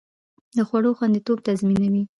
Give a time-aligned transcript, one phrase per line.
[0.57, 2.03] د خوړو خوندیتوب تضمینوي.